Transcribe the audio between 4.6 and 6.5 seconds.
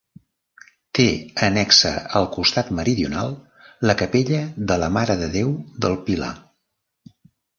de la Mare de Déu del Pilar.